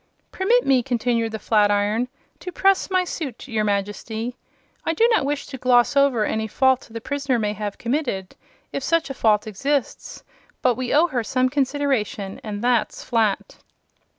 [0.31, 2.07] "Permit me," continued the flatiron,
[2.39, 4.35] "to press my suit, your Majesty.
[4.83, 8.35] I do not wish to gloss over any fault the prisoner may have committed,
[8.73, 10.23] if such a fault exists;
[10.63, 13.57] but we owe her some consideration, and that's flat!"